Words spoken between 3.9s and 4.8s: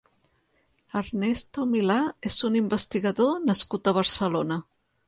a Barcelona.